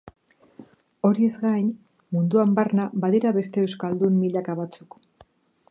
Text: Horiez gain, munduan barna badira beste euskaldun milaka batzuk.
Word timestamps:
Horiez 1.09 1.33
gain, 1.43 1.67
munduan 2.17 2.57
barna 2.61 2.89
badira 3.05 3.33
beste 3.39 3.65
euskaldun 3.67 4.19
milaka 4.23 4.57
batzuk. 4.65 4.99